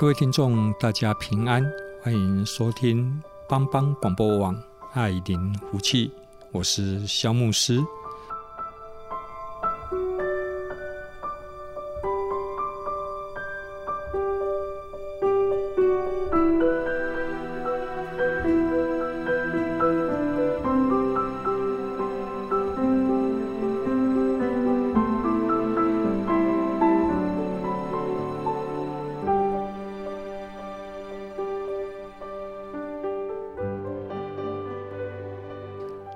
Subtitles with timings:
[0.00, 1.62] 各位听众，大家平安，
[2.02, 4.56] 欢迎收听帮帮广播网
[4.94, 6.10] 爱灵福气，
[6.52, 7.78] 我是肖牧师。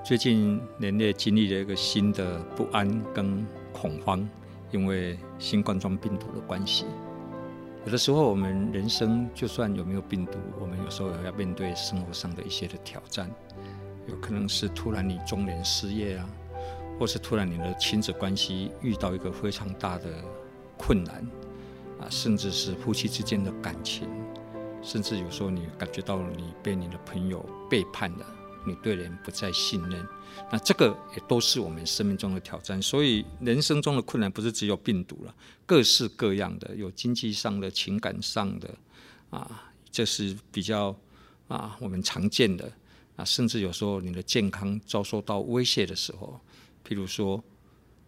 [0.05, 4.29] 最近人类经历了一个新的不安跟恐慌，
[4.71, 6.85] 因为新冠状病毒的关系。
[7.87, 13.31] 有的时候，我们人生就算有没有病毒，我们有时候也要面对生活上的一些的挑战。
[14.07, 16.29] 有可能是突然你中年失业啊，
[17.01, 20.23] 或是突然你的亲子关系遇到一个非常大的
[20.77, 21.27] 困难
[21.99, 24.07] 啊，甚至是夫妻之间的感情，
[24.83, 28.27] 甚至有时候你感觉到你被你的朋友背叛了。
[28.67, 30.07] 你对人不再信任，
[30.51, 32.81] 那这个也都是我们生命中的挑战。
[32.81, 35.35] 所以人生中的困难不是只有病毒了，
[35.67, 38.75] 各式各样的，有经济上的、情感上的，
[39.31, 40.97] 啊，这是比较
[41.49, 42.73] 啊我们常见的
[43.17, 46.41] 啊，甚至有时候你的健康遭受到威胁的时候，
[46.87, 47.43] 譬如说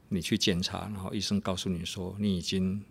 [0.09, 2.83] 你去检查，然后医生告诉你说你已经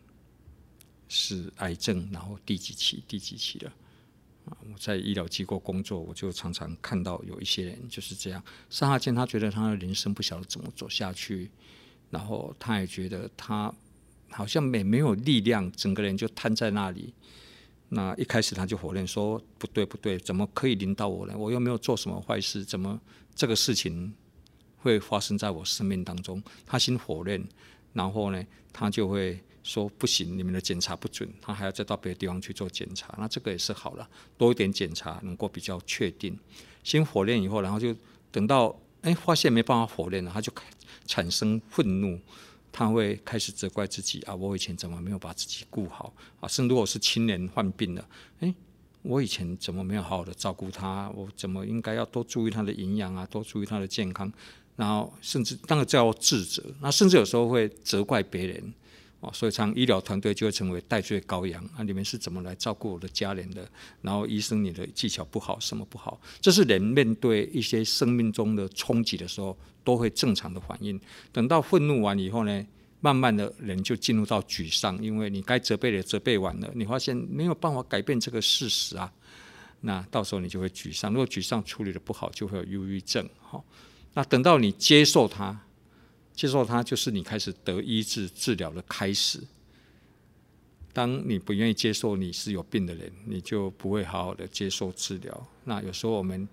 [1.07, 3.73] 是癌症，然后第几期、第几期了。
[4.45, 8.43] 我在医疗机构工作，我就常常看到有一些人就是这样。
[8.69, 11.49] 刹那间，他觉得他的人生不晓得怎么走下去，
[12.09, 13.73] 然后他也觉得他
[14.29, 17.13] 好像没没有力量，整个人就瘫在那里。
[17.89, 21.35] 那一开始他就否认说：“不对，不对，怎么可以临到我呢？
[21.37, 22.99] 我又没有做什么坏事，怎么
[23.33, 24.13] 这个事情
[24.77, 27.47] 会发生在我生命当中？”他先否认，
[27.93, 29.41] 然后呢，他就会。
[29.65, 33.11] 说不行，你们的检查不准，他还要再到别的地方去做检查。
[33.17, 36.37] 那这个也是好了，多一点检查能够比较确定。
[36.83, 37.93] 先火炼以后，然后就
[38.31, 40.53] 等到哎发现没办法火炼了，他就
[41.07, 42.19] 产生愤怒，
[42.71, 46.47] 他会开始责怪自己啊，我以前怎么没有把自己顾好啊？
[46.47, 48.07] 甚至如果是亲人患病了，
[48.41, 48.53] 哎，
[49.01, 51.09] 我以前怎么没有好好的照顾他？
[51.15, 54.31] 我怎么应该要多注意他的营养啊，多注意他的健康？
[54.75, 58.73] 然后甚至那个叫自责，那甚至有时候会责怪别人。
[59.33, 61.83] 所以，常医疗团队就会成为代罪羔羊啊！
[61.83, 63.69] 你们是怎么来照顾我的家人的？
[64.01, 66.19] 然后医生，你的技巧不好，什么不好？
[66.41, 70.99] 这是人面对一些生命中的冲击的时候都会正常的反应。
[71.31, 72.65] 等到愤怒完以后呢，
[73.01, 79.11] 慢慢的人就进入到沮丧，因为你该责备的责备完了，你发现没有办法改变这个事实啊。
[79.81, 83.27] 那到时候你就会沮丧，如果沮丧处理的不好，就会有忧郁症。
[83.39, 83.63] 好，
[84.13, 85.61] 那等到你接受它。
[86.35, 89.39] 接受它，就是你开始得医治治疗的开始。
[90.91, 95.47] 当你不愿意接受你是有病的人，你就不会好好的接受治疗。
[95.63, 96.47] 那有时候我们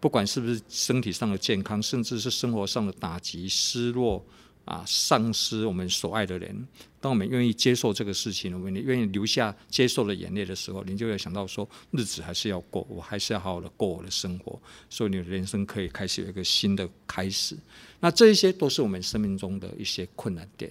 [0.00, 4.24] 不管是不是身体上的健康，甚至是生活上的打击、失落。
[4.68, 6.68] 啊，丧失我们所爱的人。
[7.00, 14.60] 当我们愿意接受这个事情，我们愿意留下接受的眼泪的时候，你就会想到说，日子还是要过，我还是要好好的过我的生活。
[14.90, 17.56] 所以你的人生可以开始有一个新的开始。
[17.98, 20.70] 那这一些都是我们生命中的一些困难点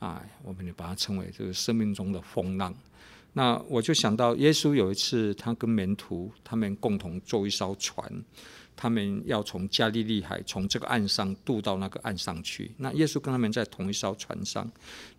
[0.00, 2.74] 啊，我们就把它称为这个生命中的风浪。
[3.32, 8.10] 那我就想到耶稣有一次，他跟门徒他们共同坐一艘船。
[8.76, 12.72] 他们要从加利利海从这个岸上渡到那个岸上去。
[12.76, 14.70] 那耶稣跟他们在同一艘船上。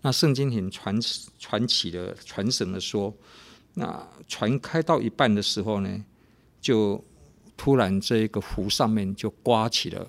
[0.01, 0.95] 那圣经很传
[1.39, 3.13] 传奇的传神的说，
[3.73, 6.05] 那船开到一半的时候呢，
[6.61, 7.03] 就
[7.57, 10.07] 突然这个湖上面就刮起了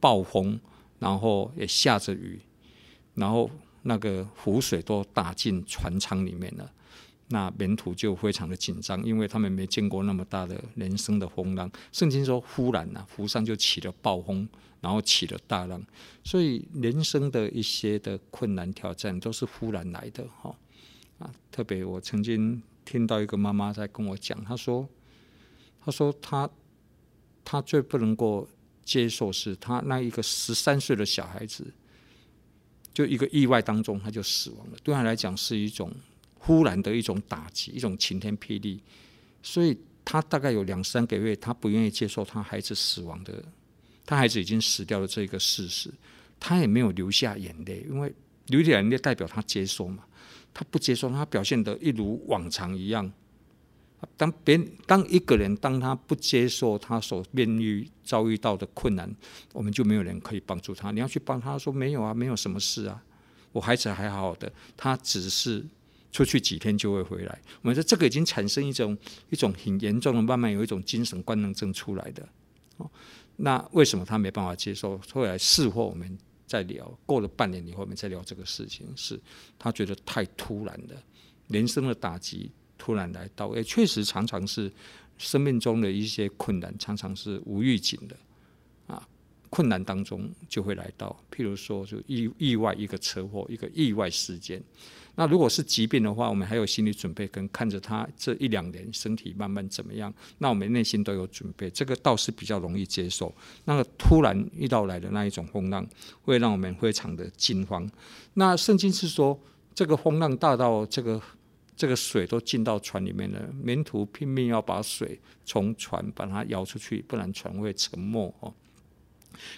[0.00, 0.58] 暴风，
[0.98, 2.40] 然后也下着雨，
[3.14, 3.48] 然后
[3.82, 6.72] 那个湖水都打进船舱里面了。
[7.30, 11.70] 那门徒就非常的紧张，因为他们没见过那么大的人生的风浪。
[11.92, 14.48] 圣经说，忽然呐，湖上就起了暴风，
[14.80, 15.80] 然后起了大浪。
[16.24, 20.54] 所以人生的一些的困难挑战都是忽然来的，哈
[21.18, 21.30] 啊。
[21.50, 24.88] 特别我曾经听到一个妈妈在跟我讲，她说，
[25.84, 26.50] 她说她
[27.44, 28.48] 她最不能够
[28.84, 31.72] 接受是她那一个十三岁的小孩子，
[32.92, 35.92] 就一个意外当中他就死亡了，对他来讲是一种
[36.40, 38.82] 忽然的一种打击，一种晴天霹雳，
[39.42, 43.44] 所以他大概有两三个月，他不愿意接受他孩子死亡的，
[44.04, 45.90] 他孩子已经死掉了这个事实，
[46.40, 48.12] 他也没有流下眼泪，因为
[48.46, 50.04] 流下眼泪代表他接受嘛。
[50.52, 53.08] 他不接受，他表现得一如往常一样。
[54.16, 59.14] 当别当一个人当他不接受他所面遇遭遇到的困难，
[59.52, 60.90] 我们就没有人可以帮助他。
[60.90, 63.00] 你要去帮他说没有啊，没有什么事啊，
[63.52, 65.64] 我孩子还好好的，他只是
[66.12, 67.40] 出去几天就会回来。
[67.62, 68.96] 我们说这个已经产生一种
[69.30, 72.28] 一种很严重的，慢慢有一种精神官能症出来的。
[72.76, 72.90] 哦，
[73.36, 74.98] 那为什么他没办法接受？
[75.12, 76.18] 后来事后我们。
[76.50, 79.16] 再聊，过了半年以后，我们再聊这个事情，是
[79.56, 81.00] 他觉得太突然了，
[81.46, 84.68] 人生的打击突然来到，也确实常常是
[85.16, 88.16] 生命中的一些困难，常常是无预警的
[88.88, 89.08] 啊，
[89.48, 94.60] 困难当中就会来到，譬如说就意意外一个车祸，一个意外事件。
[95.20, 103.30] 那如果是疾病的话，我们还有心理准备，跟看着他这一两年身体慢慢怎么样，那我们内心都有准备，这个倒是比较容易接受。
[103.66, 105.86] 那个突然遇到来的那一种风浪，
[106.22, 107.86] 会让我们非常的惊慌。
[108.32, 109.38] 那圣经是说，
[109.74, 111.20] 这个风浪大到这个
[111.76, 118.54] 这个水都进到船里面了，门徒拼命要把水从船把它摇出去，不然船会沉没哦。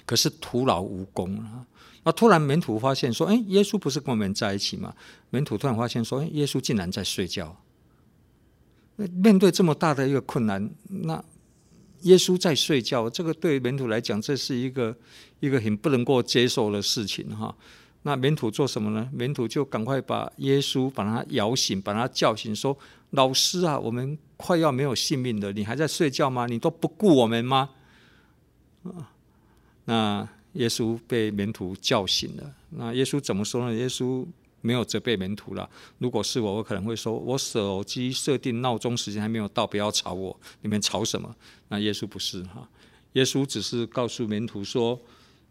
[0.05, 1.65] 可是徒劳无功啊。
[2.05, 4.93] 那突然门徒发现说：“哎，耶稣不是跟我们在一起吗？”
[5.31, 7.57] 门徒突然发现说：“哎，耶稣竟然在睡觉。”
[9.23, 11.25] 面对这么大的一个困难，那
[12.03, 14.97] 耶稣在睡觉，这个对门徒来讲，这是一个
[15.41, 17.55] 一个很不能够接受的事情哈。
[18.03, 19.09] 那门徒做什么呢？
[19.13, 22.77] 门徒就赶快把耶稣把他摇醒，把他叫醒，说
[23.11, 26.47] ：“老师啊，我们快要没有性命了，你还在睡觉吗？
[26.47, 27.71] 你都不顾我们吗？”
[28.85, 29.13] 啊，
[29.85, 30.29] 那。
[30.55, 32.55] 耶稣被门徒叫醒了。
[32.71, 33.75] 那耶稣怎么说呢？
[33.75, 34.27] 耶稣
[34.61, 35.69] 没有责备门徒了。
[35.99, 40.39] 如果是我，我可能会说：“我手机设定闹钟时间还没有到，不要吵我。
[40.61, 41.35] 你们吵什么？”
[41.69, 42.69] 那耶稣不是哈。
[43.15, 45.01] 耶稣只是告诉门徒说：“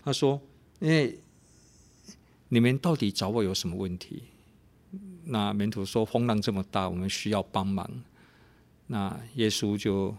[0.04, 0.40] 他说，
[0.80, 1.20] 因为
[2.50, 4.24] 你们到底找我有什么问题？”
[5.26, 7.90] 那门徒说：“风浪这么大，我们需要帮忙。”
[8.88, 10.16] 那耶稣就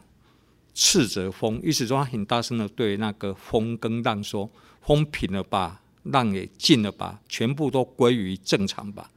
[0.75, 4.51] 斥责风，意思说他很大声的对那个风跟浪说。
[4.83, 9.11] 风平了吧，浪也静了吧，全部都归于正常吧。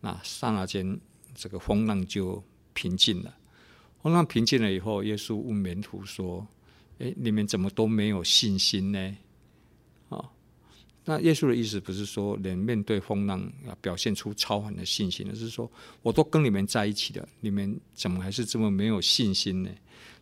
[0.00, 0.98] 那刹那间，
[1.34, 2.42] 这个风浪就
[2.72, 3.34] 平静了。
[4.00, 6.46] 风浪平静了以后，耶稣问门徒说
[6.98, 9.16] ：“诶，你们怎么都没有信心呢？”
[10.08, 10.24] 啊，
[11.04, 15.68] 那耶稣的意思不是说人面对风浪要表现出超凡的信心，而是说
[16.00, 19.70] 我都跟你们在一起了，你们怎么还是这么没有信心呢？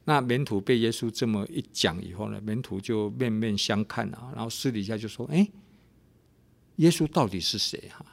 [0.08, 5.49] 那门徒被耶稣这么一讲以后呢，门徒就面面相看啊，然后私底下就说：“哎，
[6.76, 7.91] 耶稣到底是谁？
[7.91, 8.06] 哈，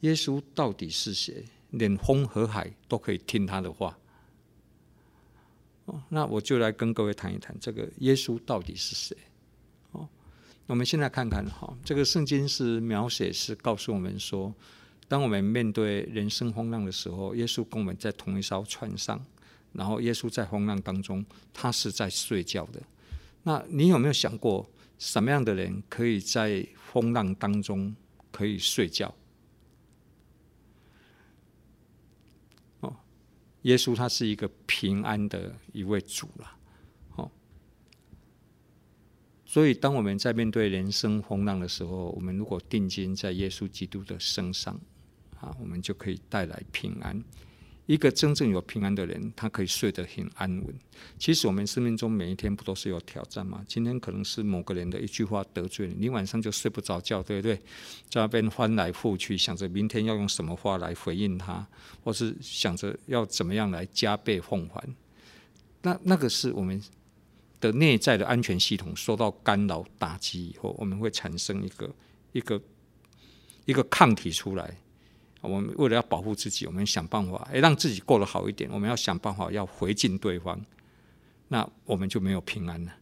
[0.00, 1.44] 耶稣到底是谁？
[1.72, 3.98] 连风和海都可以听他的话。”
[5.84, 9.14] 哦，那我就来跟各位谈一谈这个耶稣到底是谁？
[9.92, 10.08] 哦，
[10.66, 14.54] 我们现在看看哈，这个圣经是描写，是告诉我们说，
[15.06, 19.22] 当我们面对人生风浪的时候，耶稣跟我们在同一艘船上。
[19.72, 22.82] 然后耶稣在风浪当中，他是在睡觉的。
[23.42, 27.94] 那你有没有想过，什么样的人可以在风浪当中
[28.32, 29.14] 可以睡觉？
[32.80, 32.96] 哦，
[33.62, 36.56] 耶稣他是一个平安的一位主了。
[37.16, 37.30] 哦，
[39.46, 44.78] 所以当我们在面对人生风浪的时候，我们如果定睛在耶稣基督的身上，
[45.40, 47.22] 啊，我们就可以带来平安。
[47.88, 50.74] 一个真正有平安的人，他可以睡得很安稳。
[51.18, 53.64] 其实我们生命中每一天不都是有挑战吗？
[53.66, 57.56] 今天可能是某个人的一句话得罪你，你晚上就睡不着觉，对不对？
[58.10, 61.66] 在那边翻来覆去，想着明天要用什么话来回应他，
[62.04, 64.86] 或是想着要怎么样来加倍奉还。
[65.80, 66.78] 那那个是我们
[67.58, 71.90] 的内在的安全系统受到干扰打击以后，我们会产生一个
[72.32, 72.60] 一个
[73.64, 74.76] 一个抗体出来。
[75.40, 78.68] 我们为了要保护自己，我们想办法，诶，让自己过得好一点。
[78.72, 80.60] 我们要想办法要回敬对方，
[81.48, 82.92] 那我们就没有平安了。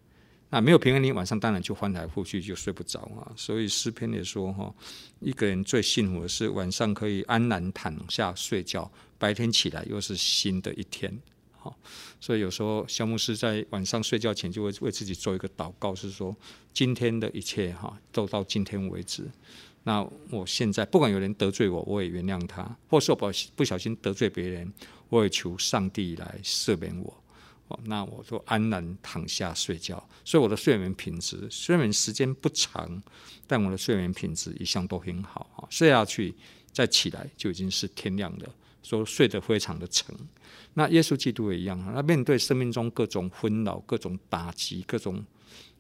[0.51, 3.33] 那没有平安，你晚上当然就翻来覆去，就睡不着啊。
[3.37, 4.73] 所以诗篇也说，哈，
[5.19, 11.13] 一个人最幸福的是晚上可以安然躺下睡觉，白天起来又是新的一天。
[11.59, 11.77] 好，
[12.21, 16.35] 所以有时候肖牧师在晚上睡觉前就会为自己做一个祷告，是说
[16.73, 19.29] 今天的一切哈，都到今天为止。
[19.87, 24.73] 那我现在不管有人得罪我，我也原谅他；或是我不不小心得罪别人，
[25.09, 27.23] 我也求上帝来赦免我。
[27.85, 30.05] 那我就安然躺下睡觉。
[30.25, 33.01] 所以我的睡眠品质，睡眠时间不长，
[33.47, 35.63] 但我的睡眠品质一向都很好啊。
[35.71, 36.35] 睡下去
[36.73, 40.13] 再起来就已经是天亮了，说睡得非常的沉。
[40.75, 45.25] 那耶稣基督也一样，那面对生命中各种纷扰、各种打击、各种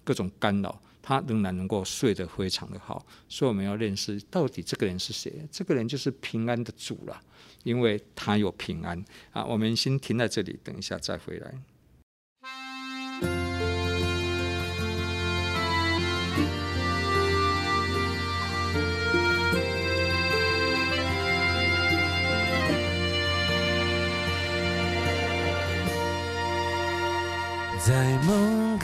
[0.05, 3.07] 各种干扰，他仍然能够睡得非常的好。
[3.29, 5.33] 所以我们要认识到底这个人是谁？
[5.53, 7.21] 这个人就是平安的主了，
[7.63, 9.45] 因为他有平安啊。
[9.45, 11.55] 我们先停在这里，等一下再回来。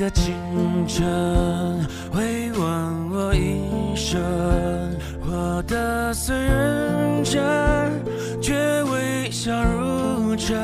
[0.02, 0.34] 个清
[0.88, 4.20] 晨，回望我一生，
[5.24, 7.40] 活得虽认真，
[8.40, 10.58] 却微笑如真。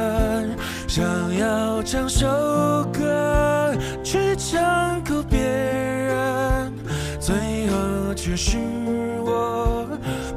[0.88, 1.04] 想
[1.36, 2.26] 要唱首
[2.92, 6.72] 歌去唱哭别人，
[7.20, 7.36] 最
[7.68, 8.58] 后却是
[9.24, 9.86] 我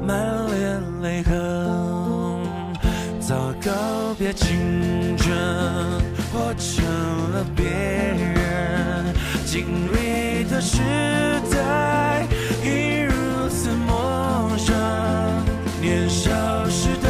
[0.06, 0.16] 满
[0.52, 1.34] 脸泪痕。
[3.20, 5.36] 早告别青春。
[6.34, 6.86] 活成
[7.34, 8.41] 了别人
[9.52, 10.78] 经历的时
[11.52, 12.26] 代，
[12.64, 13.12] 已如
[13.50, 14.74] 此陌生。
[15.82, 16.32] 年少
[16.70, 17.10] 时的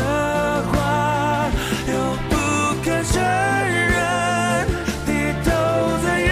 [0.71, 1.51] 话，
[1.87, 1.93] 又
[2.31, 2.35] 不
[2.83, 4.65] 敢承认，
[5.05, 5.11] 低
[5.45, 5.51] 头
[6.03, 6.31] 在人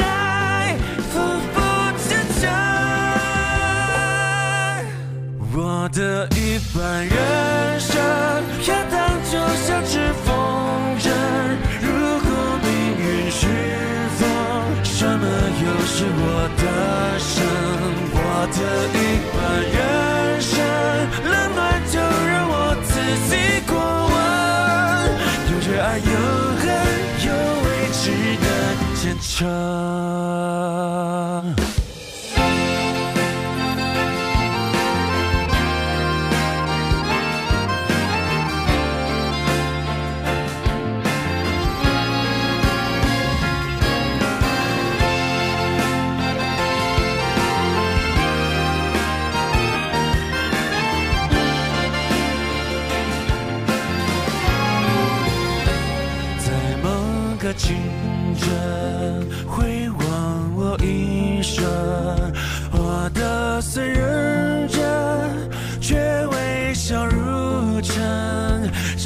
[0.00, 0.74] 海，
[1.10, 1.14] 浮
[1.52, 1.54] 浮
[2.08, 2.08] 沉
[2.40, 2.42] 沉。
[5.52, 6.40] 我的一
[6.74, 7.14] 半人
[29.16, 29.46] 的虔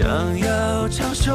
[0.01, 1.31] 想要唱首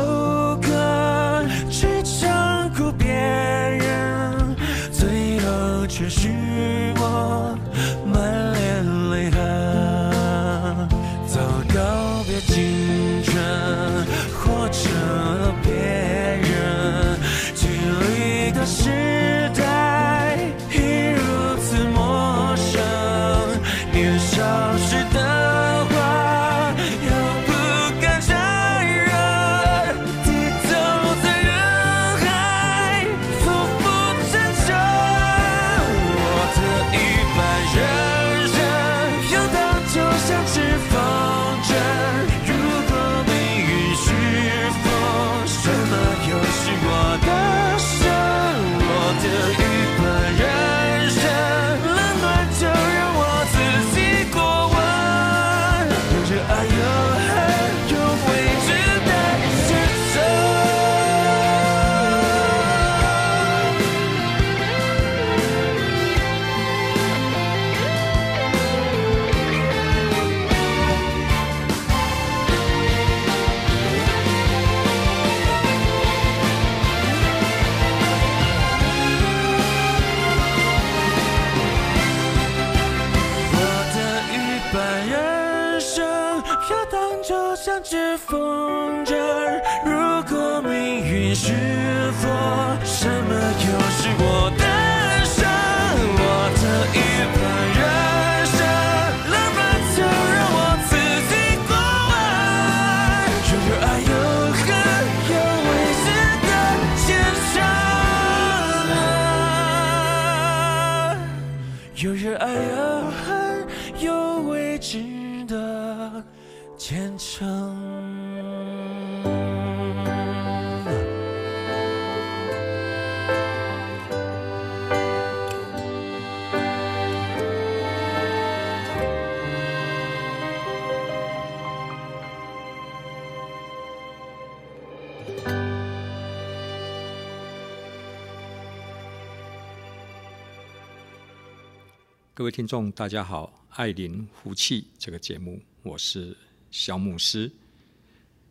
[142.38, 143.65] 各位听众，大家好！
[143.70, 146.36] 爱邻福气这个节目，我是
[146.70, 147.50] 小牧师。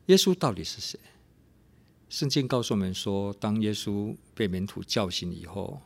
[0.06, 0.98] 耶稣到底是谁？
[2.08, 5.78] 圣经告诉我们说，当耶稣被门徒叫醒以后，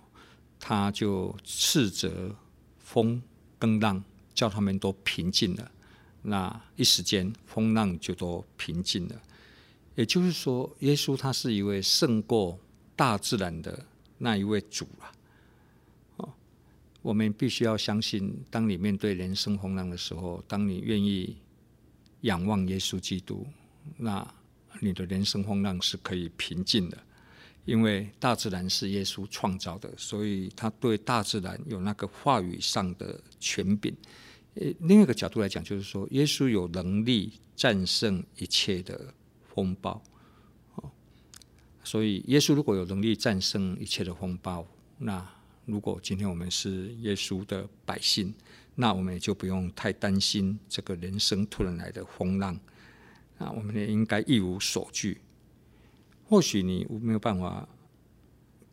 [0.61, 2.33] 他就斥责
[2.79, 3.21] 风
[3.59, 4.01] 跟浪，
[4.33, 5.69] 叫他们都平静了。
[6.23, 9.21] 那一时间，风浪就都平静了。
[9.97, 12.57] 也就是说，耶稣他是一位胜过
[12.95, 13.85] 大自然的
[14.19, 15.11] 那一位主啊。
[17.03, 21.37] 我们必须要相信，当你面对人生风浪的时候，当你愿意
[22.23, 23.47] 仰望耶稣基督，
[23.97, 24.27] 那
[24.81, 26.99] 你的人生风浪是可以平静的。
[27.65, 33.95] 因为大自然是耶稣创造的，所以他对大自然有那个话语上的权柄。
[34.55, 39.13] 呃，另一个角度来讲，就是说，耶稣有能力战胜一切的
[39.55, 40.03] 风暴。
[40.77, 40.91] 哦
[41.85, 45.27] 所以耶稣如果有能力战胜一切的风暴，那
[45.69, 48.33] 如果今天我们是耶稣的百姓，
[48.75, 52.59] 那我们也就不用太担心这个人生突然来的风浪，
[53.37, 55.21] 啊，我们也应该一无所惧。
[56.25, 57.69] 或许你没有办法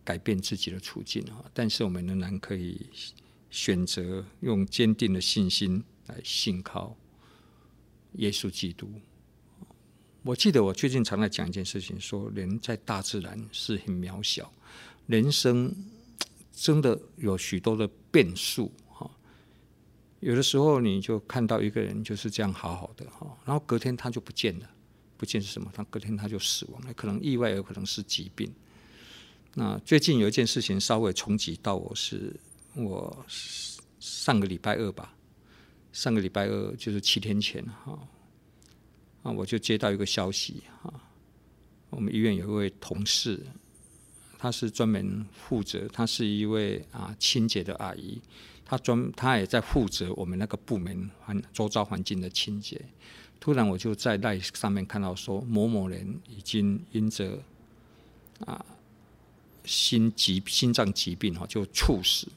[0.06, 2.88] 改变自己的处境啊，但是我们仍然可以
[3.50, 6.96] 选择用坚定的信心来信靠
[8.14, 8.90] 耶稣基督。
[10.24, 14.50] 我记得我最近常在讲一件事情，说人在大自然是很渺小，
[15.08, 15.76] 人生。
[16.56, 19.12] 真的有许多的变数哈，
[20.22, 24.70] 有的时候你就看到一个人就是这样好好的哈，然后隔天他就不见了，
[25.18, 25.70] 不见是什么？
[25.74, 28.50] 他隔天他就死亡了，可能意外，有可能是疾病。
[29.54, 32.34] 那最近有一件事情稍微冲击到我，是
[32.74, 33.26] 我
[34.00, 35.14] 上个礼拜二吧，
[35.92, 38.00] 上个礼拜二就是七天前哈，
[39.24, 40.94] 啊，我就接到一个消息哈，
[41.90, 43.46] 我们医院有一位同事。
[44.38, 48.20] 他是专门负责，他是一位啊清洁的阿姨，
[48.66, 52.80] 他专他也在负责我们那个部门环周遭环境的清洁。
[53.40, 57.38] 突然我就在那上面看到说某某人已经因着
[58.46, 58.66] 啊
[59.66, 62.28] 心疾心脏疾病哈就猝死。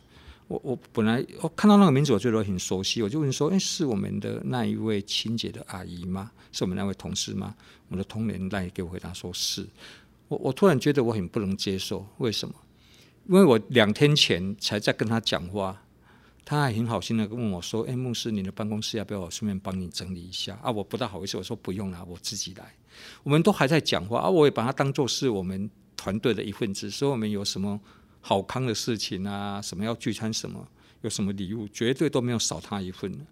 [0.48, 6.30] 我我本来我看到那个名字我觉得很熟悉，我就问说：哎，是我们的那一位清洁的阿姨吗？
[6.52, 7.54] 是我们那位同事吗？
[7.88, 9.66] 我的同仁来给我回答说是。
[10.28, 12.54] 我我突然觉得我很不能接受，为什么？
[13.28, 15.82] 因为我两天前才在跟他讲话，
[16.46, 22.74] 他还很好心的问我说：“哎，牧师，你的办公室要不要我顺便帮你整理一下？”啊，我不大好意思，我说不用了，我自己来。
[23.22, 27.78] 我们都还在讲话，啊，我也把他当做是我们团队的一份子，所以我们有什么
[28.22, 30.66] 好康的事情啊，什么要聚餐什么，
[31.02, 33.26] 有什么礼物，绝对都没有少他一份。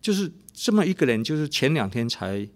[0.00, 2.48] 就是这么一个人，就是前两天才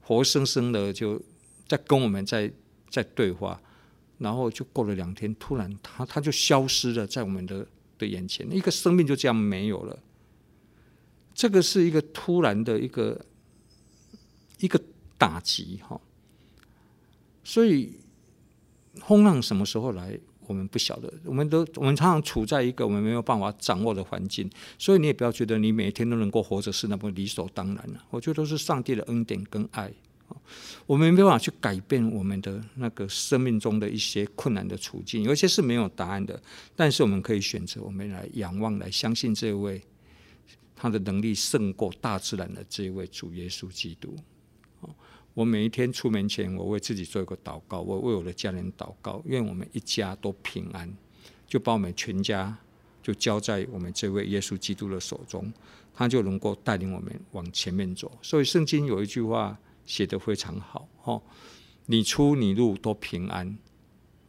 [0.00, 1.20] 活生生的就
[1.66, 2.52] 在跟我们在。
[2.90, 3.58] 在对话，
[4.18, 9.98] 然后就过了两天，突然他他就消失了在我们的的眼前，一个生命就这样没有了。
[11.32, 13.24] 这个是一个突然的一个
[14.58, 14.78] 一个
[15.16, 15.98] 打击哈，
[17.42, 17.94] 所以
[19.06, 21.10] 风浪什么时候来，我们不晓得。
[21.24, 28.04] 我们都我们常常处在一个我们没有办法掌握的环境，所以你也不要觉得你每天都能够活着是那么理所当然了。
[28.10, 29.90] 我觉得都是上帝的恩典跟爱。
[30.86, 36.42] 我们没办法去改变我们的那个生命中的一些困难的处境，有一些是没有答案的。
[36.74, 39.80] 但是我们可以选择，我们来仰望，来相信这位
[40.74, 44.16] 他的能力胜过大自然的这位主耶稣基督。
[45.34, 50.92] 我每一天出门前，我为自己做一个祷告，我为我的家人祷告，愿我们一家都平安，
[51.46, 52.56] 就把我们全家
[53.00, 55.52] 就交在我们这位耶稣基督的手中，
[55.94, 58.10] 他就能够带领我们往前面走。
[58.20, 59.56] 所以圣经有一句话。
[59.86, 61.22] 写得非常好哦，
[61.86, 63.58] 你出你入都平安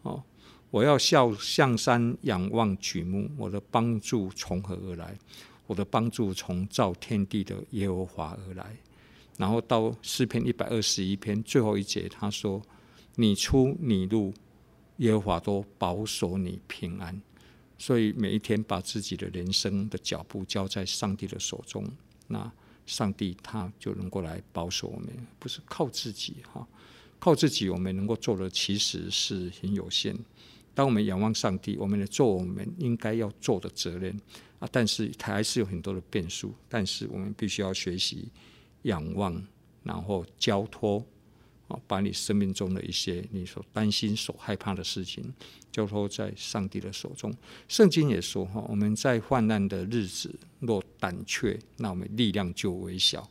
[0.04, 0.24] 哦。
[0.70, 5.18] 我要笑向山仰望举目，我的帮助从何而来？
[5.68, 8.76] 我的帮助从造天地的耶和华而来。
[9.38, 12.62] 然后到诗篇一百二十一篇最后一节，他说
[13.16, 14.34] ：“你出你入，
[14.98, 17.22] 耶和华都保守你平安。”
[17.78, 21.86] 所以每一天把自己的人生的脚步交在上帝的手中，
[22.28, 22.52] 那。
[22.86, 25.08] 上帝他就能够来保守我们，
[25.40, 26.68] 不是靠自己哈，
[27.20, 30.18] 靠自己我们能够做的其实是很有限。
[30.74, 34.20] 当我们仰望上帝，我们来做我们应该要做的责任
[34.60, 36.54] 啊，但是他还是有很多的变数。
[36.70, 38.30] 但是我们必须要学习
[38.84, 39.42] 仰望，
[39.84, 41.06] 然后交托。
[41.88, 45.34] 把你生命中的一些你所担心、所害怕的事情
[45.72, 47.34] 交托在上帝的手中。
[47.68, 53.30] 圣经也说：“哈，我们在患难的日子若胆怯，那我们力量就微小。”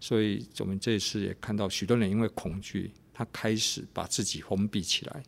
[0.00, 5.22] 所以，我们这次也看到许多人因为恐惧，他开始把自己封闭起来。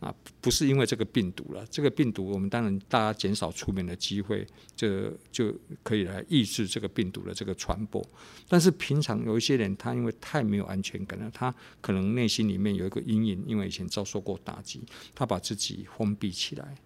[0.00, 8.04] 啊，不是因为这个病毒了，这个病毒我们当然大家减少出门的机会，这就可以来抑制这个病毒的这个传播。
[8.48, 14.82] 但是平常有一些人，他因为太没有安全感了，他可能内心里面有一个阴影，因为以前遭受过打击，
[15.14, 16.76] 他把自己封闭起来，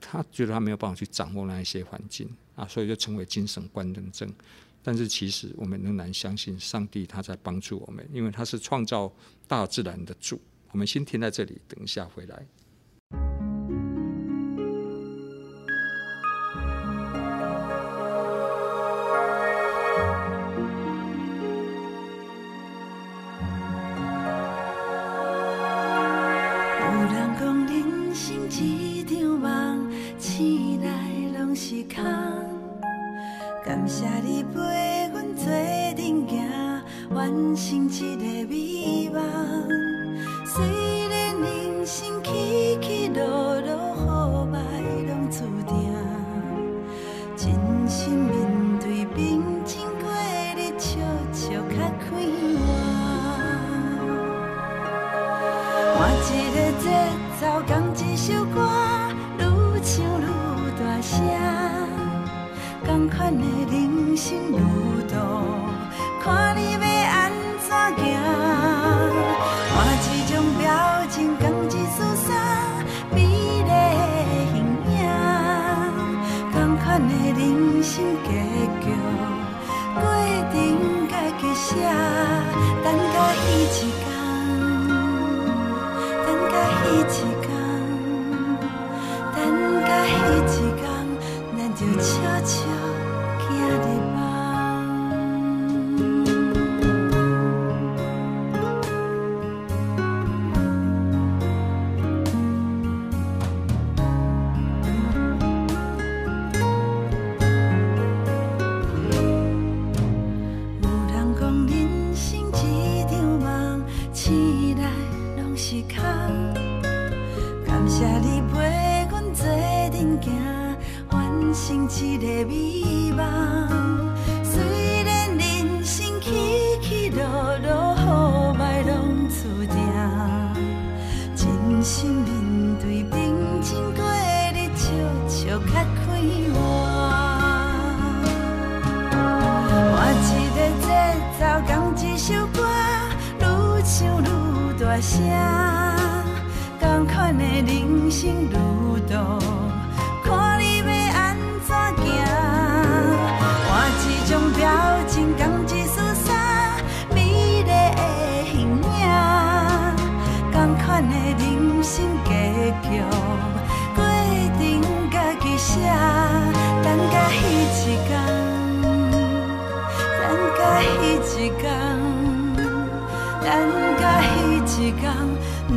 [0.00, 4.32] 他觉得他没有办法去掌握那一些环境啊，所以就成为精神官能症。
[4.84, 9.12] 但是其实我们仍然相信上帝他在帮助我们，因为他是创造
[9.48, 10.40] 大自然的主。
[10.72, 12.46] 我们先停在这里，等一下回来。
[26.80, 30.88] 有人讲人生一场梦，醒来
[31.38, 32.02] 拢是空。
[33.62, 34.58] 感谢你陪
[35.12, 39.81] 阮做阵行，完成一个美梦。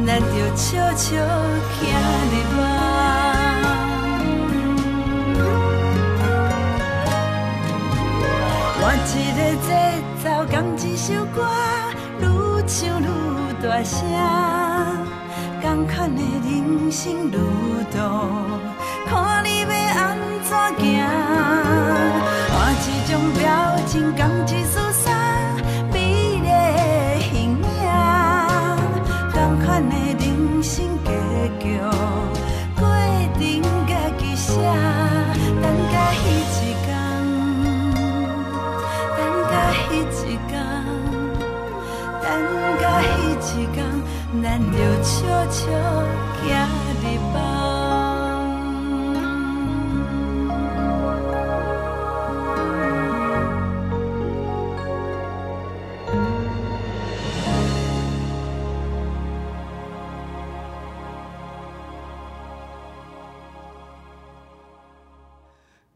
[0.06, 1.08] 咱就笑笑
[1.80, 1.82] 行
[2.32, 2.60] 入梦，
[8.80, 9.68] 换一个节
[10.24, 11.38] 奏，共一首歌，
[12.22, 12.24] 愈
[12.68, 13.04] 唱愈
[13.62, 13.98] 大声。
[15.62, 17.38] 同款的人生路
[17.91, 17.98] 途，
[19.10, 20.04] 看你要安
[20.44, 21.25] 怎行。
[23.96, 24.52] 同一件
[24.92, 25.06] 衫，
[25.94, 25.96] 美
[26.44, 26.50] 丽
[27.32, 27.64] 形影，
[29.32, 30.74] 同款的人生
[31.06, 31.10] 结
[31.62, 31.64] 局，
[32.76, 32.84] 过
[33.40, 33.40] 程
[33.88, 34.52] 各自写。
[35.62, 36.60] 等甲迄一天，
[39.16, 40.52] 等甲迄一天，
[42.22, 42.24] 等
[42.82, 43.76] 甲迄一天，
[44.44, 45.16] 咱就笑
[45.50, 45.62] 笑
[46.44, 46.46] 走
[47.02, 47.55] 入。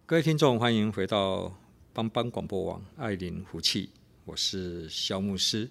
[0.10, 1.56] 各位听众，欢迎回到
[1.94, 3.92] 帮帮广播网爱琳福气，
[4.26, 5.70] 我是萧牧师。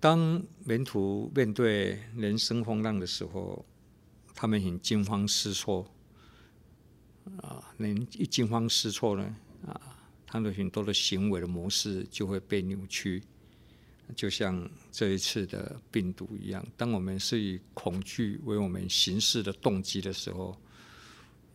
[0.00, 3.64] 当门徒面对人生风浪的时候，
[4.34, 5.86] 他们很惊慌失措。
[7.40, 9.80] 啊，人一惊慌失措呢，啊，
[10.26, 13.22] 他的很多的行为的模式就会被扭曲，
[14.16, 16.66] 就像这一次的病毒一样。
[16.76, 20.60] 当我们是以恐惧为我们行事的动机的时候，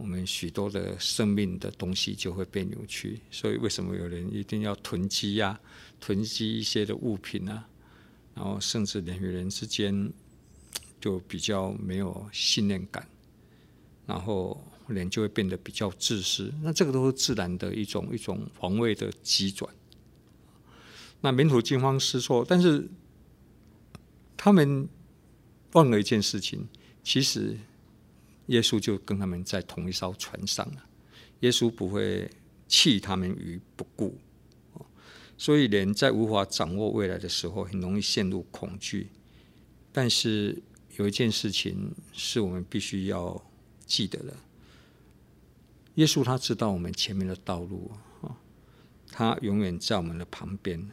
[0.01, 3.21] 我们许多的生命的东西就会被扭曲。
[3.29, 5.59] 所以，为什么有人一定要囤积呀？
[5.99, 7.67] 囤积一些的物品啊？
[8.33, 10.11] 然后，甚至人与人之间
[10.99, 13.07] 就比较没有信念感，
[14.07, 16.51] 然后人就会变得比较自私。
[16.63, 19.71] 那这个都是自然的一种一种防卫的急转。
[21.21, 22.89] 那门徒惊慌失措，但是
[24.35, 24.89] 他们
[25.73, 26.67] 忘了一件事情，
[27.03, 27.55] 其实
[28.47, 30.85] 耶稣就跟他们在同一艘船上了。
[31.41, 32.29] 耶稣不会
[32.67, 34.17] 弃他们于不顾。
[35.37, 39.09] 所以，人在无法掌握未来的时候，很容易陷入恐惧。
[39.91, 40.61] 但是，
[40.97, 43.43] 有一件事情是我们必须要
[43.87, 44.35] 记得的：
[45.95, 47.89] 耶稣他知道我们前面的道路
[48.21, 48.37] 啊，
[49.11, 50.91] 他永远在我们的旁边。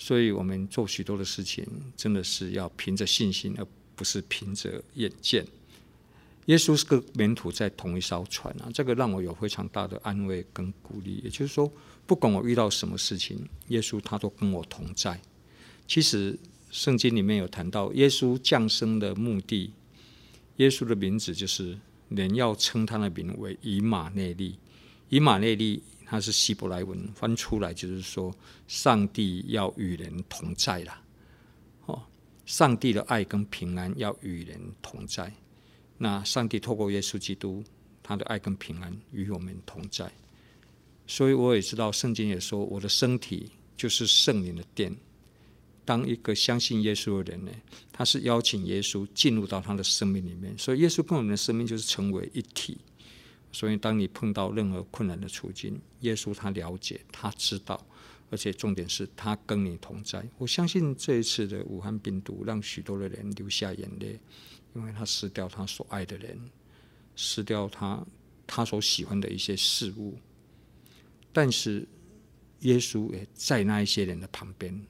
[0.00, 1.64] 所以我们做许多的事情，
[1.96, 5.46] 真的是要凭着信心，而不是凭着眼见。
[6.48, 11.22] 耶稣是跟门徒在同一艘船啊，这个让我有非常大的安慰跟鼓励。
[11.24, 11.72] 也就是说，
[12.06, 15.18] 不管我遇到什么事情，耶稣他都跟我同在。
[15.86, 16.38] 其实
[16.70, 19.72] 圣经里面有谈到耶稣降生的目的，
[20.56, 24.58] 耶稣的名字就是人要称他的名为以马内利。
[25.08, 25.82] 以马内利。
[26.10, 28.34] 它是希伯来文翻出来，就是说，
[28.66, 31.02] 上帝要与人同在啦。
[31.84, 32.02] 哦，
[32.46, 35.30] 上帝的爱跟平安要与人同在。
[35.98, 37.62] 那上帝透过耶稣基督，
[38.02, 40.10] 他的爱跟平安与我们同在。
[41.06, 44.96] 所以我也知道，圣经也说，我的身体就是圣灵的殿。
[45.84, 47.50] 当一个相信耶稣的人呢，
[47.90, 52.78] 他是邀请耶稣进入到他的生命里面，所以耶稣跟我们的生命就是成为一体。
[53.50, 57.82] 所以，当你碰到任何困难的处境，耶稣他了解，他知道，
[58.28, 60.22] 而且重点是他跟你同在。
[60.36, 64.20] 我相信这一次的武汉病毒让许多的人流下眼泪，
[64.74, 66.38] 因为他失掉他所爱的人，
[67.16, 68.06] 失掉他
[68.46, 70.18] 他所喜欢的一些事物。
[71.32, 71.86] 但是，
[72.60, 74.86] 耶稣也在那一些人的旁边，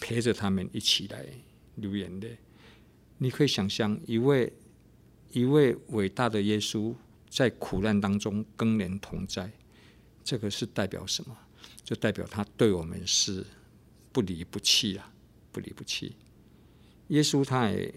[0.00, 1.26] 陪着他们一起来
[1.76, 2.38] 流眼泪。
[3.18, 4.52] 你可以想象，一位
[5.32, 6.94] 一位伟大的耶稣。
[7.30, 9.50] 在苦难当中跟人同在，
[10.22, 11.36] 这个是代表什么？
[11.82, 13.44] 就代表他对我们是
[14.12, 15.12] 不离不弃啊，
[15.50, 16.14] 不离不弃。
[17.08, 17.92] 耶稣他也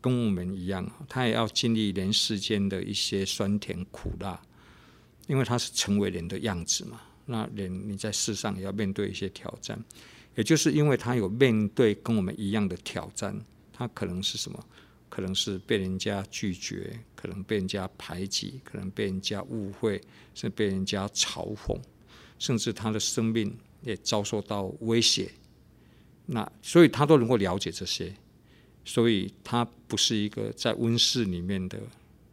[0.00, 4.40] 跟我们一样，他也要经历人世间的一些酸甜苦辣，
[5.26, 7.00] 因为他是成为人的样子嘛。
[7.26, 9.78] 那人你在世上也要面对一些挑战，
[10.34, 13.38] 也就是因为他有面对跟我们一样的挑战，
[13.72, 14.64] 他可能是什么？
[15.10, 19.98] 可能是被人家拒绝，可能被人家排挤，可能被人家误会，
[20.34, 21.80] 甚至被人家嘲讽，
[22.38, 25.30] 甚至他的生命也遭受到威胁。
[26.26, 28.14] 那所以他都能够了解这些，
[28.88, 31.78] 所以他不是一个在温室里面的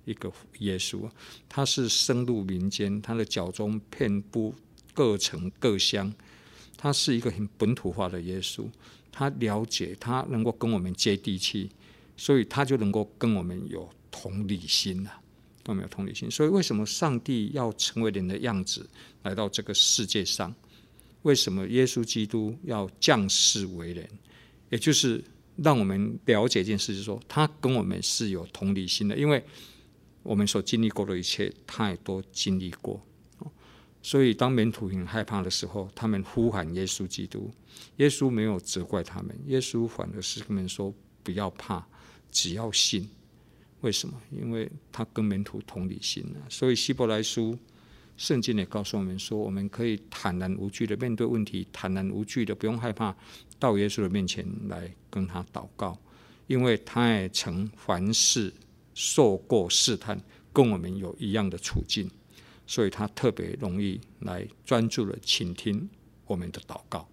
[0.06, 1.10] 一个耶稣，
[1.50, 4.56] 他是深入民间，他的脚踪遍布
[4.94, 6.14] 各城各乡，
[6.78, 8.66] 他是一个很本土化的耶稣，
[9.12, 11.70] 他了解，他能够跟我们接地气。
[12.18, 15.10] 所以他就能够跟我们有同理心呐，
[15.62, 16.32] 跟我们有同理心。
[16.32, 18.90] 所以为什么上帝要成为人的样子
[19.24, 20.56] 来到这个世界上？
[21.24, 24.08] 为什么耶稣基督要降世为人？
[24.70, 25.22] 也就是
[25.58, 29.44] 让我们了解一件事，就是说他跟我们是有同理心的，因为
[30.24, 33.02] 我们所经历过的一切，他也都经历过。
[34.02, 37.52] 所以当门徒很害怕的时候，他们呼喊耶稣基督，
[37.98, 41.86] 耶稣没有责怪他们，耶稣反而是跟他们说不要怕。
[42.32, 43.10] 只要信，
[43.80, 44.22] 为什么？
[44.30, 46.42] 因为他跟门徒同理心了。
[46.50, 47.58] 所以希伯来书
[48.18, 53.16] 圣经也告诉我们说，我们可以坦然无惧的面对问题，坦然无惧的不用害怕，
[53.60, 55.98] 到耶稣的面前来跟他祷告，
[56.48, 58.54] 因为他也曾凡事
[58.94, 60.18] 受过试探，
[60.54, 62.10] 跟我们有一样的处境，
[62.66, 65.90] 所以他特别容易来专注的倾听
[66.26, 67.08] 我们的祷告。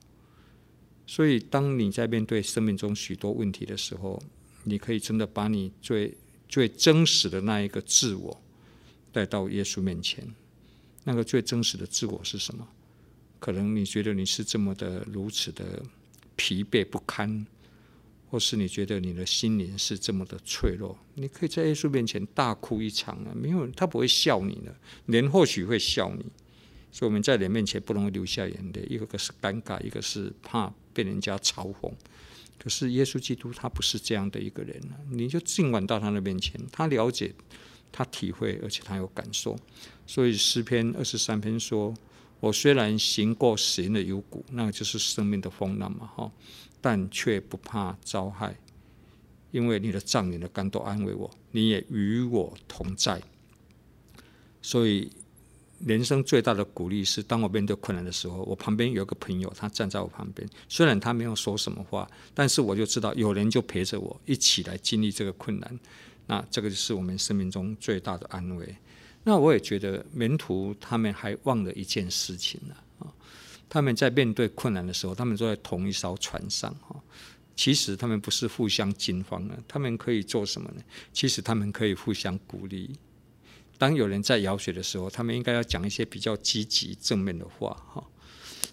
[1.05, 4.23] 所以当你在面对生命中许多问题的时候，
[4.63, 6.17] 你可以真的把你最
[6.49, 8.41] 最真实的那一个自我
[9.11, 10.25] 带到耶稣面前。
[11.05, 12.67] 那个最真实的自我是什么？
[13.39, 15.83] 可能你觉得你是这么的如此的
[16.37, 17.45] 疲惫不堪，
[18.31, 23.35] 或是你觉得你的心灵是这么的脆弱，你可以在耶稣面前大哭一场啊！
[23.35, 24.75] 没有，他不会笑你的，
[25.07, 26.25] 人或许会笑你。
[26.93, 31.91] 所以我们在人面前不容易流下眼泪，一个个是尴尬，一个是怕被人家嘲讽。
[32.59, 37.35] 可是耶稣基督他不是这样的一个人，你就尽管到他的面前，他了解，
[37.93, 39.55] 他体会，而且他有感受。
[40.07, 41.95] 所以诗篇二十三篇说
[42.41, 46.33] ：“我虽然行过死荫的幽谷，那就是生命的风浪嘛，哈，
[46.81, 48.57] 但却不怕遭害，
[49.51, 53.23] 因为你的杖、你的竿都安慰我，你也与我同在。”
[54.61, 55.11] 所以
[55.85, 65.81] 人生最大的鼓励是，当我面对困难的时候，我旁边有个朋友，他站在我旁边，虽然他没有说什么话，但是我就知道有人就陪着我一起来经历这个困难。
[66.27, 68.77] 那这个就是我们生命中最大的安慰。
[69.25, 73.07] 那我也觉得门徒他们还忘了一件事情呢啊，
[73.69, 77.01] 他们在面对困难的时候，他们坐在同一艘船上哈。
[77.55, 80.83] 其实他们不是互相惊慌的，他们可以做什么呢？
[81.13, 82.91] 其实他们可以互相鼓励。
[83.79, 88.05] 当有人在摇水的时候，他们应该要讲一些比较积极正面的话哈。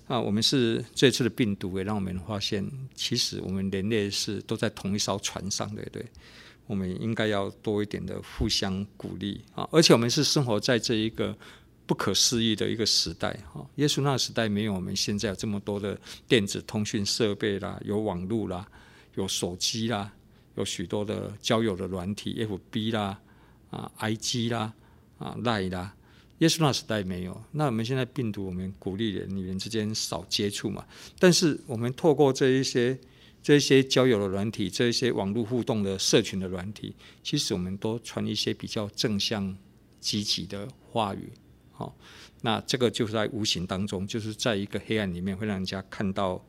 [0.07, 6.05] 啊，我们是这次的病毒也让我们发现，其实我们人类是都在同一艘船上，对不对？
[6.69, 9.67] 我们应该要多一点的互相鼓励啊！
[9.71, 11.35] 而且我们是生活在这一个
[11.87, 13.67] 不可思议的一个时代哈。
[13.77, 18.67] 耶稣那时代没有我们现在有这么多的电子通讯设备啦，有网络啦，
[19.15, 20.13] 有手机啦，
[20.57, 23.19] 有许多的交友的软体，FB 啦，
[23.71, 24.71] 啊，IG 啦，
[25.17, 25.95] 啊，Line 啦。
[26.37, 27.43] 耶稣那时代没有。
[27.53, 30.85] 那我们现在病毒，我们鼓励人与人之间少接触嘛。
[31.17, 32.95] 但是我们透过这一些。
[33.41, 39.57] 这些交友的软体，这些网络互动的社群的软体，其实我们都传一些比较正向、
[39.99, 41.29] 积极的话语。
[41.71, 41.95] 好，
[42.41, 46.43] 那这个就是在无形当中，就是在一个黑暗里面，会让人家看到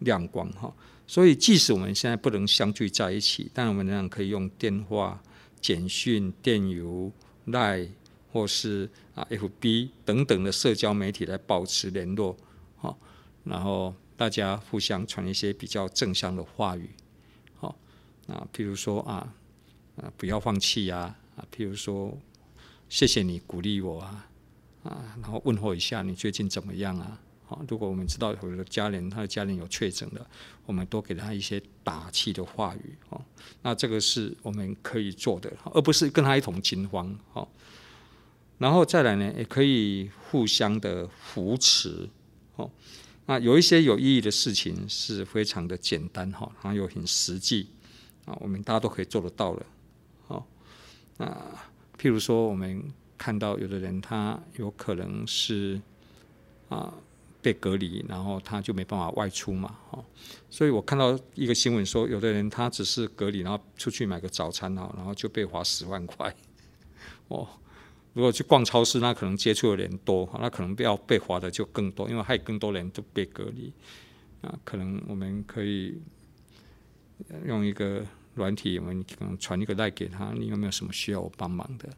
[0.00, 0.50] 亮光。
[0.52, 0.74] 哈，
[1.06, 5.22] 所以即使我们现在不能相聚在一起，但我们仍然可以用电话、
[5.60, 7.10] 简讯、电邮、
[7.46, 7.90] Line
[8.32, 12.36] 或是啊 FB 等等的社交媒体来保持联络。
[12.76, 12.98] 好，
[13.44, 13.94] 然后。
[14.22, 16.88] 大家互相传一些比较正向的话语，
[17.56, 17.76] 好，
[18.28, 19.34] 啊，譬如说啊，
[19.96, 22.16] 啊，不要放弃呀，啊，譬如说，
[22.88, 24.28] 谢谢你鼓励我啊，
[24.84, 27.20] 啊，然后问候一下你最近怎么样啊？
[27.46, 30.24] 好，如果我们知道有的家人他的家人有确诊的，
[30.66, 33.20] 我们多给他一些打气的话语，哦，
[33.62, 37.50] 那这个是我们可以做的，而不是跟他一同惊慌，好，
[38.58, 42.08] 然后再来呢，也可以互相的扶持，
[42.54, 42.70] 哦。
[43.26, 47.70] 那有一些有意义的事情是非常的简单哈，然后又很实际
[48.24, 49.64] 啊，我们大家都可以做得到的。
[50.26, 50.46] 好，
[51.18, 51.26] 那
[51.98, 52.82] 譬如说，我们
[53.16, 55.80] 看到有的人他有可能是
[56.68, 56.92] 啊
[57.40, 60.04] 被隔离，然后他就没办法外出嘛，哈。
[60.50, 66.34] 所以我看到一个新闻说，有的人他只是隔离，然后出去买个早餐啊，然后就被罚十万块，
[67.28, 67.48] 哦。
[68.14, 73.72] 如果去逛超市，那可能接触的人多，那可能要被罚的就更多，因为害更多人都被隔离。
[74.42, 76.00] 啊，可能我们可以
[77.46, 81.88] 用一个软体，我们可能传一个赖给他，你有没有什么需要我帮忙的？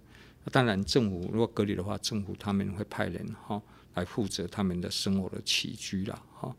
[0.53, 3.61] 当然，政府如果隔离的话，政府他们会派人哈
[3.95, 6.23] 来负责他们的生活的起居啦。
[6.35, 6.55] 哈，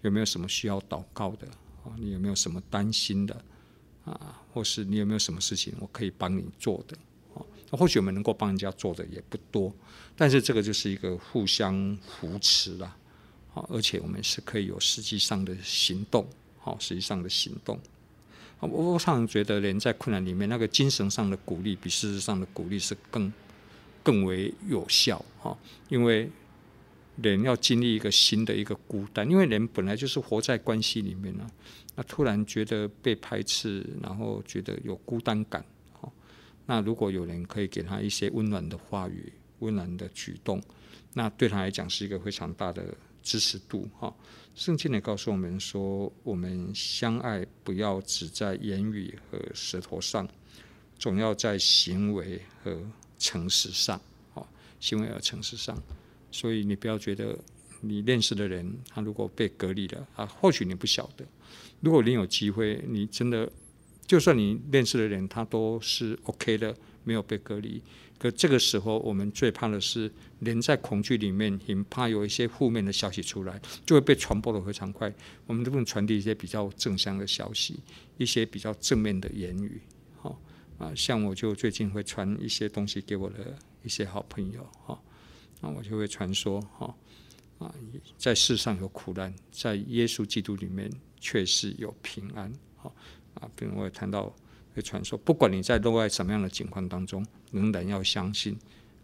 [0.00, 1.46] 有没有什么需要祷告的？
[1.84, 3.44] 啊，你有没有什么担心的？
[4.06, 6.96] 啊，或是你有没有什么事情我可以帮你做的？
[7.70, 9.74] 那或许我们能够帮人家做的也不多，
[10.16, 12.96] 但是这个就是一个互相扶持啦，
[13.52, 17.78] 好，而且我们是可以有实际上的行动，好，实际上的行动。
[18.60, 23.32] 我我常常觉得人在困难里面，那个精神上的鼓励比事实上的鼓励是更
[24.02, 25.56] 更为有效，哈，
[25.88, 26.30] 因为
[27.20, 31.46] 人要经历一个新的一个孤单，因为人本来就是活在关系里面呢，
[31.96, 35.64] 那突然觉得被排斥，然后觉得有孤单感。
[36.66, 40.60] 那如果有人可以给他一些温暖的话语、温暖的举动，
[41.14, 44.12] 那对他来讲是一个非常大的支持度哈。
[44.54, 50.28] 圣经也告诉我们说，我们相爱不要只在言语和舌头上，
[50.98, 52.80] 总要在行为和
[53.16, 54.00] 诚实上。
[54.34, 54.48] 好，
[54.80, 55.80] 行为和诚实上。
[56.32, 57.38] 所以你不要觉得
[57.80, 61.24] 你认识的人他如果被隔离了啊，或许你不晓得。
[61.80, 63.48] 如果你有机会，你真的。
[64.06, 67.82] 就算你认识的人，他都是 OK 的，没有被隔离。
[68.18, 75.12] 可这个时候，我们最怕的是人在恐惧里面，很怕有一些负面的消息出来，就会被传播得非常快。
[75.46, 77.78] 我们都不能传递一些比较正向的消息，
[78.16, 79.82] 一些比较正面的言语。
[80.16, 80.40] 好
[80.78, 84.98] 啊，像我就最近会传一些东西给我的一些好朋友，哈，
[85.60, 86.94] 那我就会传说，哈
[87.58, 87.74] 啊，
[88.16, 92.94] 在世上有苦难，在耶稣基督里面却是有平安，好。
[93.40, 94.34] 啊，比如我也谈到
[94.74, 98.56] 会传说，不管你在落在什么样的境况当中，仍然要相信，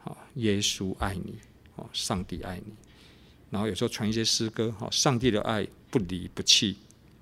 [0.05, 1.37] 啊，耶稣爱你，
[1.76, 2.72] 啊，上帝爱你。
[3.51, 6.76] 然后有时候传一些诗歌，哈，上帝的爱不离不弃，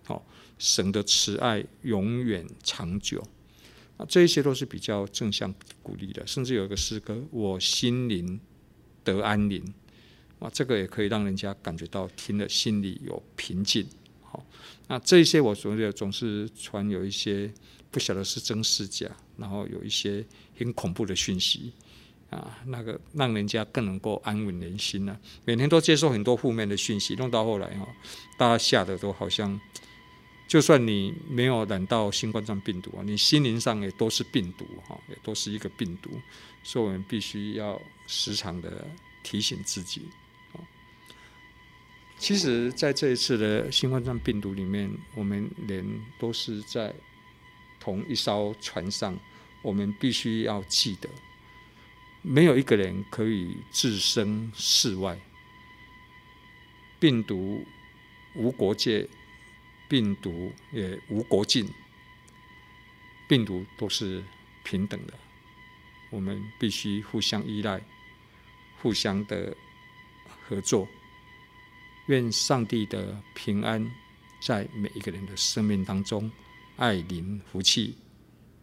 [0.05, 0.25] 好，
[0.59, 3.21] 神的慈爱永远长久。
[3.97, 5.53] 啊，这一些都是比较正向
[5.83, 6.27] 鼓励的。
[6.27, 8.41] 甚至有一个诗歌，我心灵
[9.03, 9.63] 得安宁，
[10.39, 13.87] 啊，这个也可以让人家感觉到听了心里有平静。
[14.31, 14.47] 好，
[14.87, 17.53] 那这些我所谓的总是传有一些
[17.91, 20.25] 不晓得是真是假，然后有一些
[20.57, 21.73] 很恐怖的讯息，
[22.31, 25.21] 啊，那个让人家更能够安稳人心呢、啊。
[25.45, 27.89] 每天都接受很多负面的讯息，弄到后来哈，
[28.39, 29.61] 大家吓得都好像，
[30.47, 36.11] 就算你没有染到新冠状病毒啊，你心灵上也都是病毒哈，也都是一个病毒，
[36.63, 38.87] 所以我们必须要时常的
[39.25, 40.03] 提醒自己。
[42.21, 46.95] 其实，在这一次的新冠状病毒里面，我们人都是在
[47.81, 49.19] 同一艘船上，
[49.63, 51.09] 我们必须要记得。
[52.21, 55.19] 没有一个人可以置身事外。
[56.99, 57.65] 病毒
[58.35, 59.09] 无国界，
[59.89, 61.67] 病毒也无国境，
[63.27, 64.23] 病毒都是
[64.63, 65.15] 平等的。
[66.11, 67.81] 我们必须互相依赖，
[68.83, 69.57] 互相的
[70.47, 70.87] 合作。
[72.11, 73.89] 愿上帝的平安
[74.43, 76.29] 在每一个人的生命当中，
[76.75, 77.95] 爱您福气，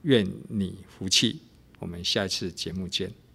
[0.01, 1.39] 愿你福气。
[1.79, 3.26] 我们下一次节目见。